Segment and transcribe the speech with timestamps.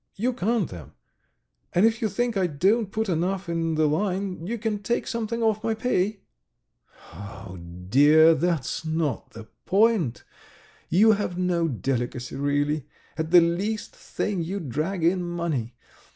[0.25, 0.93] You count them.
[1.73, 5.43] And if you think I don't put enough in the line, you can take something
[5.43, 6.21] off my pay."
[7.13, 10.23] "Oh dear, that's not the point.
[10.89, 12.87] You have no delicacy, really....
[13.15, 15.75] At the least thing you drag in money.